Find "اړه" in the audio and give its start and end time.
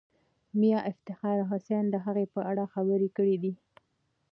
2.49-2.63